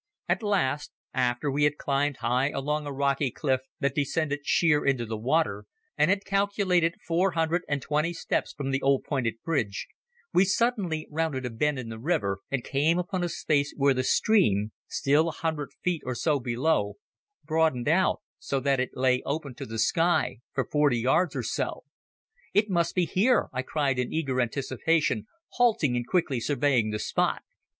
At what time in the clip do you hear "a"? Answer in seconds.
2.87-2.91, 11.45-11.51, 13.23-13.29, 15.29-15.33